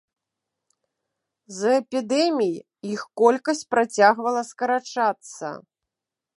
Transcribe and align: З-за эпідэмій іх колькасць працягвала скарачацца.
З-за 1.57 1.71
эпідэмій 1.81 2.55
іх 2.93 3.01
колькасць 3.23 3.63
працягвала 3.75 4.41
скарачацца. 4.51 5.47